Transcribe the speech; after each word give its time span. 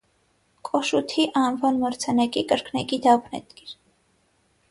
Կոշութի 0.69 1.25
անվան 1.41 1.77
մրցանակի 1.83 2.43
կրկնակի 2.53 3.01
դափնեկիր։ 3.07 3.77